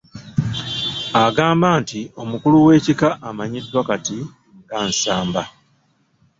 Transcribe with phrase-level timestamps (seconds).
[1.25, 4.17] Agamba nti omukulu w’ekika amanyiddwa kati
[4.63, 5.43] nga Nsamba.